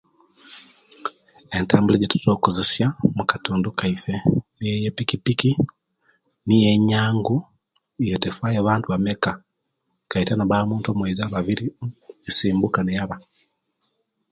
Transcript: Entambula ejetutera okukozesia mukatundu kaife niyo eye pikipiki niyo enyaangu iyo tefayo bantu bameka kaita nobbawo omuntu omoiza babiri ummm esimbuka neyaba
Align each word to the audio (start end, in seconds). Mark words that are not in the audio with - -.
Entambula 1.57 1.95
ejetutera 1.97 2.31
okukozesia 2.33 2.87
mukatundu 3.17 3.67
kaife 3.79 4.13
niyo 4.57 4.73
eye 4.77 4.89
pikipiki 4.97 5.51
niyo 6.45 6.67
enyaangu 6.75 7.37
iyo 8.05 8.15
tefayo 8.23 8.59
bantu 8.69 8.85
bameka 8.87 9.31
kaita 10.11 10.33
nobbawo 10.35 10.63
omuntu 10.65 10.87
omoiza 10.89 11.33
babiri 11.33 11.65
ummm 11.81 11.91
esimbuka 12.29 12.79
neyaba 12.83 13.15